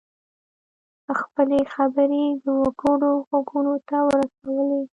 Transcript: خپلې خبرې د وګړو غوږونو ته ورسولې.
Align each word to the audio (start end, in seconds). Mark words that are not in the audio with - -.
خپلې 1.19 1.59
خبرې 1.73 2.25
د 2.43 2.45
وګړو 2.59 3.11
غوږونو 3.27 3.73
ته 3.89 3.97
ورسولې. 4.07 4.81